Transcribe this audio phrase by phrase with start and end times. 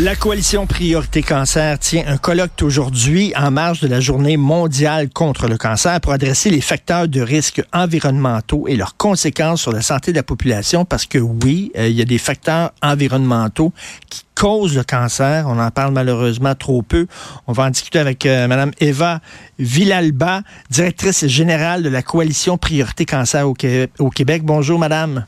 [0.00, 5.46] La coalition Priorité Cancer tient un colloque aujourd'hui en marge de la journée mondiale contre
[5.46, 10.10] le cancer pour adresser les facteurs de risque environnementaux et leurs conséquences sur la santé
[10.10, 13.72] de la population parce que oui, euh, il y a des facteurs environnementaux
[14.10, 15.46] qui causent le cancer.
[15.46, 17.06] On en parle malheureusement trop peu.
[17.46, 19.20] On va en discuter avec euh, Mme Eva
[19.60, 23.54] Villalba, directrice générale de la coalition Priorité Cancer au,
[24.00, 24.42] au Québec.
[24.44, 25.24] Bonjour, Madame.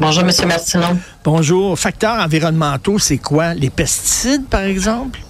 [0.00, 0.48] Bonjour, M.
[0.48, 0.98] Martineau.
[1.22, 1.78] Bonjour.
[1.78, 3.54] Facteurs environnementaux, c'est quoi?
[3.54, 5.20] Les pesticides, par exemple?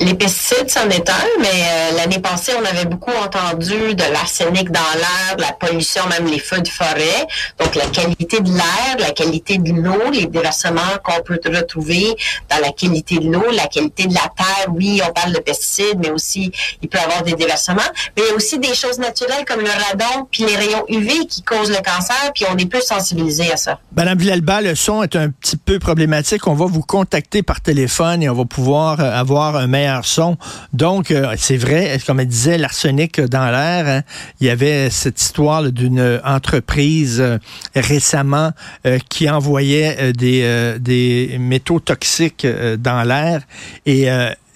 [0.00, 4.70] Les pesticides, c'en est un, mais euh, l'année passée, on avait beaucoup entendu de l'arsenic
[4.70, 7.26] dans l'air, de la pollution, même les feux de forêt.
[7.58, 12.14] Donc, la qualité de l'air, la qualité de l'eau, les déversements qu'on peut retrouver
[12.50, 14.66] dans la qualité de l'eau, la qualité de la terre.
[14.68, 16.50] Oui, on parle de pesticides, mais aussi,
[16.82, 17.82] il peut y avoir des déversements.
[18.16, 21.26] Mais il y a aussi des choses naturelles comme le radon puis les rayons UV
[21.26, 23.78] qui causent le cancer, puis on est plus sensibilisé à ça.
[23.96, 26.46] Madame Villalba, le son est un petit peu problématique.
[26.46, 30.36] On va vous contacter par téléphone et on va pouvoir euh, avoir un meilleur son.
[30.72, 33.88] Donc, euh, c'est vrai, comme elle disait, l'arsenic dans l'air.
[33.88, 34.02] Hein.
[34.40, 37.38] il y avait cette histoire d'une entreprise euh,
[37.74, 38.52] récemment
[38.86, 42.46] euh, qui envoyait des, des métaux toxiques
[42.78, 43.42] dans l'air
[43.86, 44.08] et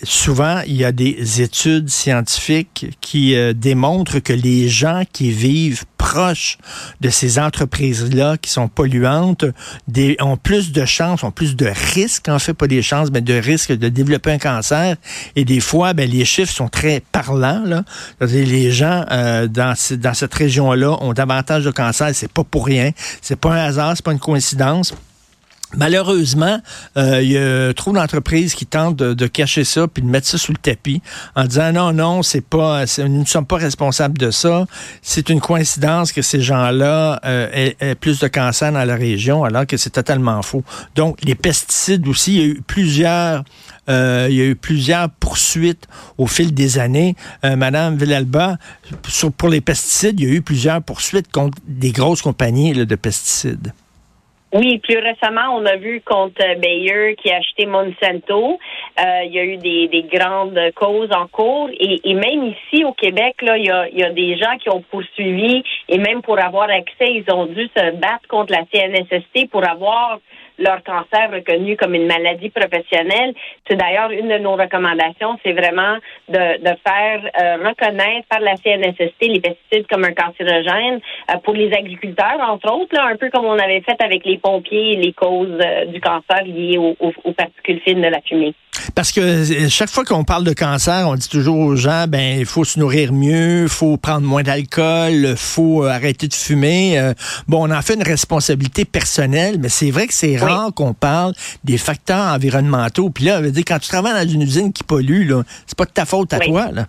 [0.03, 5.85] souvent, il y a des études scientifiques qui euh, démontrent que les gens qui vivent
[5.97, 6.59] proches
[7.01, 9.45] de ces entreprises-là qui sont polluantes
[10.21, 13.35] ont plus de chances, ont plus de risques, en fait, pas des chances, mais de
[13.35, 14.97] risques de développer un cancer.
[15.37, 17.65] Et des fois, ben, les chiffres sont très parlants.
[17.65, 17.85] Là.
[18.21, 22.11] Les gens euh, dans, dans cette région-là ont davantage de cancer.
[22.15, 22.93] C'est pas pour rien.
[23.21, 24.95] C'est pas un hasard, c'est pas une coïncidence.
[25.77, 26.61] Malheureusement,
[26.97, 30.39] euh, il y a trop d'entreprises qui tentent de, cacher ça puis de mettre ça
[30.39, 31.03] sous le tapis
[31.37, 34.67] en disant non, non, c'est pas, nous ne sommes pas responsables de ça.
[35.03, 39.67] C'est une coïncidence que ces gens-là euh, aient, plus de cancer dans la région, alors
[39.67, 40.65] que c'est totalement faux.
[40.95, 43.45] Donc, les pesticides aussi, il y a eu plusieurs,
[43.91, 45.87] euh, il y a eu plusieurs poursuites
[46.17, 47.15] au fil des années.
[47.43, 48.57] Madame Villalba,
[49.37, 53.73] pour les pesticides, il y a eu plusieurs poursuites contre des grosses compagnies de pesticides.
[54.55, 58.59] Oui, plus récemment, on a vu contre Bayer qui a acheté Monsanto.
[58.99, 61.69] Euh, il y a eu des, des, grandes causes en cours.
[61.79, 64.57] Et, et, même ici au Québec, là, il y, a, il y a des gens
[64.57, 68.65] qui ont poursuivi et même pour avoir accès, ils ont dû se battre contre la
[68.73, 70.19] CNSST pour avoir
[70.59, 73.35] leur cancer reconnu comme une maladie professionnelle.
[73.69, 75.97] C'est d'ailleurs une de nos recommandations, c'est vraiment
[76.29, 81.55] de, de faire euh, reconnaître par la CNSST les pesticides comme un cancérogène euh, pour
[81.55, 85.13] les agriculteurs, entre autres, là, un peu comme on avait fait avec les pompiers les
[85.13, 88.55] causes euh, du cancer liées aux particules fines de la fumée.
[88.99, 92.41] Parce que euh, chaque fois qu'on parle de cancer, on dit toujours aux gens, ben
[92.41, 96.35] il faut se nourrir mieux, il faut prendre moins d'alcool, il faut euh, arrêter de
[96.35, 96.99] fumer.
[96.99, 97.15] Euh,
[97.47, 101.33] bon, on en fait une responsabilité personnelle, mais c'est vrai que c'est rare qu'on parle
[101.63, 103.09] des facteurs environnementaux.
[103.11, 105.93] Puis là, dire, quand tu travailles dans une usine qui pollue, là, c'est pas de
[105.93, 106.73] ta faute à toi.
[106.73, 106.89] Là.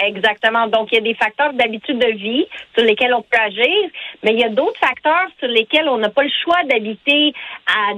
[0.00, 0.68] Exactement.
[0.68, 3.90] Donc, il y a des facteurs d'habitude de vie sur lesquels on peut agir,
[4.22, 7.32] mais il y a d'autres facteurs sur lesquels on n'a pas le choix d'habiter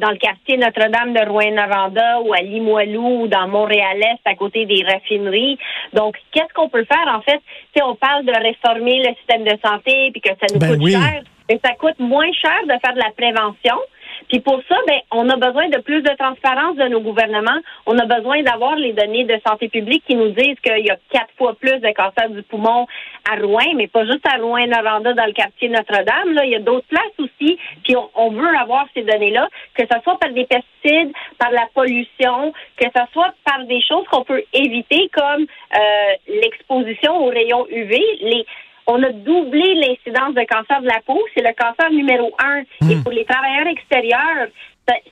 [0.01, 4.83] dans le quartier Notre-Dame de Rouen-Noranda ou à Limoilou ou dans Montréal-Est à côté des
[4.83, 5.59] raffineries.
[5.93, 7.15] Donc, qu'est-ce qu'on peut faire?
[7.15, 7.41] En fait,
[7.77, 10.91] si on parle de réformer le système de santé puis que ça nous ben coûte
[10.91, 13.77] cher, mais ça coûte moins cher de faire de la prévention.
[14.31, 17.59] Puis pour ça, ben, on a besoin de plus de transparence de nos gouvernements.
[17.87, 20.97] On a besoin d'avoir les données de santé publique qui nous disent qu'il y a
[21.11, 22.87] quatre fois plus de cancer du poumon
[23.29, 26.33] à Rouen, mais pas juste à Rouen-Noranda dans le quartier Notre-Dame.
[26.33, 27.59] Là, il y a d'autres places aussi.
[27.83, 32.53] Puis on, veut avoir ces données-là, que ce soit par des pesticides, par la pollution,
[32.77, 37.99] que ce soit par des choses qu'on peut éviter comme euh, l'exposition aux rayons UV.
[38.21, 38.47] Les
[38.87, 41.19] on a doublé l'incidence de cancer de la peau.
[41.35, 42.61] C'est le cancer numéro un.
[42.89, 43.03] Et hmm.
[43.03, 44.49] pour les travailleurs extérieurs,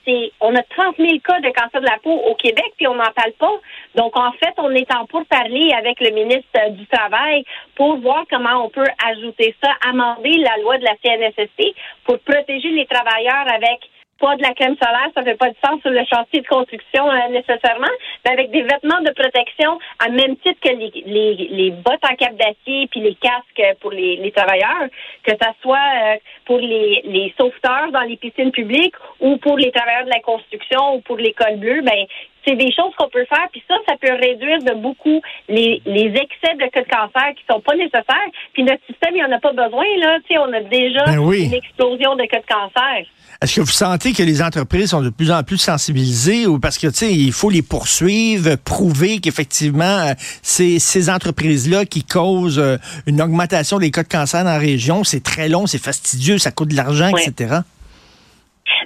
[0.05, 2.95] c'est, on a 30 000 cas de cancer de la peau au Québec, puis on
[2.95, 3.55] n'en parle pas.
[3.95, 7.45] Donc, en fait, on est en pour parler avec le ministre du Travail
[7.77, 11.75] pour voir comment on peut ajouter ça, amender la loi de la CNSST
[12.05, 13.81] pour protéger les travailleurs avec
[14.21, 17.09] pas de la crème solaire, ça fait pas de sens sur le chantier de construction
[17.09, 17.87] euh, nécessairement,
[18.25, 22.15] mais avec des vêtements de protection à même titre que les, les, les bottes en
[22.17, 24.89] cap d'acier puis les casques pour les, les travailleurs,
[25.23, 29.71] que ça soit euh, pour les, les sauveteurs dans les piscines publiques ou pour les
[29.71, 32.07] travailleurs de la construction ou pour l'école bleue, ben
[32.49, 36.07] c'est des choses qu'on peut faire, puis ça, ça peut réduire de beaucoup les, les
[36.07, 38.31] excès de cas de cancer qui sont pas nécessaires.
[38.55, 40.19] Puis notre système, il en a pas besoin, là.
[40.27, 43.07] Tu sais, on a déjà ben une explosion de cas de cancer.
[43.41, 46.79] Est-ce que vous sentez que les entreprises sont de plus en plus sensibilisées ou parce
[46.79, 52.59] que, tu sais, il faut les poursuivre, prouver qu'effectivement, euh, c'est ces entreprises-là qui causent
[52.59, 56.39] euh, une augmentation des cas de cancer dans la région, c'est très long, c'est fastidieux,
[56.39, 57.61] ça coûte de l'argent, etc.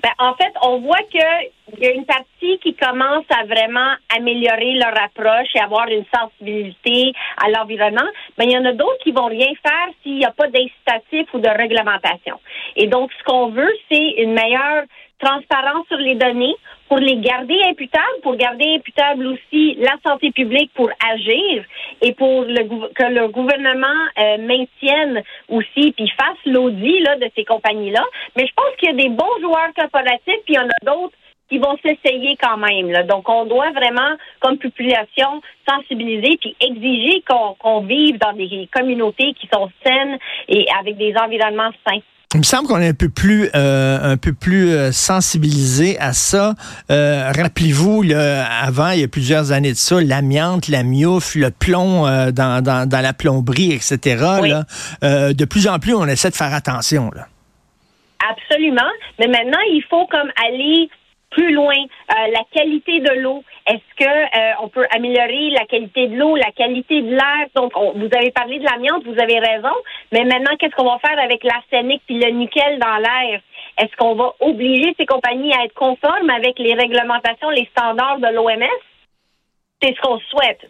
[0.02, 1.20] Ben, en fait, on voit qu'il
[1.78, 7.12] y a une partie qui commence à vraiment améliorer leur approche et avoir une sensibilité
[7.44, 8.08] à l'environnement.
[8.38, 11.32] Mais il y en a d'autres qui vont rien faire s'il n'y a pas d'incitatif
[11.34, 12.40] ou de réglementation.
[12.76, 14.84] Et donc, ce qu'on veut, c'est une meilleure
[15.18, 16.56] transparence sur les données
[16.92, 21.64] pour les garder imputables, pour garder imputable aussi la santé publique pour agir
[22.02, 23.86] et pour le, que le gouvernement
[24.18, 28.04] euh, maintienne aussi puis fasse l'audit là, de ces compagnies-là.
[28.36, 30.84] Mais je pense qu'il y a des bons joueurs corporatifs puis il y en a
[30.84, 31.16] d'autres
[31.48, 32.90] qui vont s'essayer quand même.
[32.90, 33.04] Là.
[33.04, 39.48] Donc, on doit vraiment, comme population, sensibiliser puis exiger qu'on vive dans des communautés qui
[39.50, 40.18] sont saines
[40.48, 42.00] et avec des environnements sains.
[42.34, 46.14] Il me semble qu'on est un peu plus euh, un peu plus euh, sensibilisé à
[46.14, 46.54] ça.
[46.90, 52.02] Euh, rappelez-vous, avant, il y a plusieurs années de ça, l'amiante, la miouf, le plomb
[52.32, 54.24] dans, dans, dans, la plomberie, etc.
[55.02, 57.10] de plus en plus, on essaie de faire attention.
[57.14, 57.26] Là.
[58.30, 58.90] Absolument.
[59.18, 60.88] Mais maintenant, il faut comme aller
[61.32, 63.42] plus loin, euh, la qualité de l'eau.
[63.66, 67.46] Est-ce que euh, on peut améliorer la qualité de l'eau, la qualité de l'air?
[67.54, 69.74] Donc, vous avez parlé de l'amiante, vous avez raison.
[70.12, 73.40] Mais maintenant, qu'est-ce qu'on va faire avec l'arsenic puis le nickel dans l'air?
[73.78, 78.28] Est-ce qu'on va obliger ces compagnies à être conformes avec les réglementations, les standards de
[78.28, 78.91] l'OMS
[79.82, 80.60] c'est ce qu'on souhaite.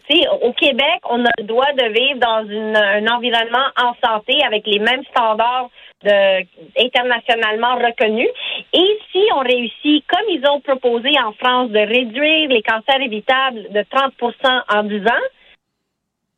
[0.41, 4.79] au Québec, on a le droit de vivre dans un environnement en santé avec les
[4.79, 5.69] mêmes standards
[6.03, 6.45] de,
[6.83, 8.29] internationalement reconnus.
[8.73, 13.71] Et si on réussit, comme ils ont proposé en France, de réduire les cancers évitables
[13.71, 15.27] de 30% en 10 ans,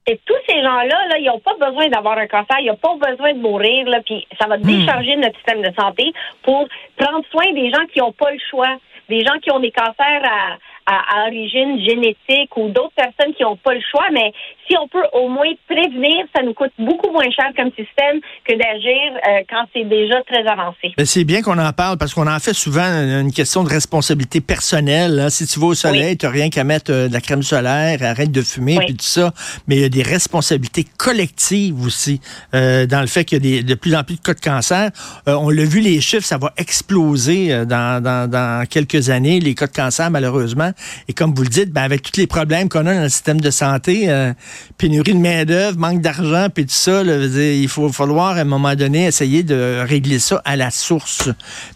[0.07, 2.95] et tous ces gens-là, là, ils n'ont pas besoin d'avoir un cancer, ils n'ont pas
[3.09, 4.61] besoin de mourir, là, puis ça va hmm.
[4.61, 6.13] décharger notre système de santé
[6.43, 8.77] pour prendre soin des gens qui n'ont pas le choix,
[9.09, 13.57] des gens qui ont des cancers à, à, origine génétique ou d'autres personnes qui n'ont
[13.57, 14.31] pas le choix, mais
[14.67, 18.53] si on peut au moins prévenir, ça nous coûte beaucoup moins cher comme système que
[18.53, 20.93] d'agir euh, quand c'est déjà très avancé.
[21.03, 25.19] c'est bien qu'on en parle parce qu'on en fait souvent une question de responsabilité personnelle.
[25.19, 25.29] Hein.
[25.29, 27.99] Si tu vas au soleil, tu n'as rien qu'à mettre euh, de la crème solaire,
[28.03, 29.33] arrête de fumer, puis tout ça.
[29.67, 32.21] Mais il y a des responsabilités collectives aussi
[32.53, 34.91] euh, dans le fait qu'il y a de plus en plus de cas de cancer.
[35.25, 39.67] on l'a vu, les chiffres, ça va exploser dans, dans, dans quelques années, les cas
[39.67, 40.71] de cancer, malheureusement.
[41.07, 43.41] Et comme vous le dites, ben, avec tous les problèmes qu'on a dans le système
[43.41, 44.33] de santé, euh,
[44.77, 49.05] pénurie de main-d'œuvre, manque d'argent, puis tout ça, il faut falloir à un moment donné
[49.05, 51.29] essayer de régler ça à la source.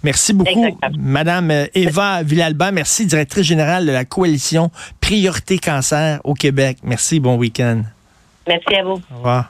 [0.04, 0.66] Merci beaucoup,
[0.98, 2.72] Madame euh, Eva Villalba.
[2.72, 4.72] Merci, directrice générale de la coalition
[5.02, 6.78] Priorité Cancer au Québec.
[6.84, 7.84] Merci, bon week-end.
[8.48, 9.02] Merci à vous.
[9.12, 9.38] Au revoir.